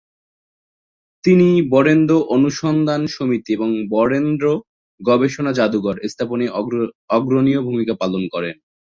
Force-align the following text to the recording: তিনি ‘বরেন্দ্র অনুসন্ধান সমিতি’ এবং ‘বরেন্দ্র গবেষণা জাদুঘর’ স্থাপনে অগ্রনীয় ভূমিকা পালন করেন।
তিনি 1.23 1.49
‘বরেন্দ্র 1.73 2.13
অনুসন্ধান 2.35 3.01
সমিতি’ 3.07 3.49
এবং 3.53 3.69
‘বরেন্দ্র 3.93 4.45
গবেষণা 4.99 5.51
জাদুঘর’ 5.53 5.95
স্থাপনে 6.11 6.45
অগ্রনীয় 7.09 7.61
ভূমিকা 7.67 7.93
পালন 8.01 8.23
করেন। 8.33 8.55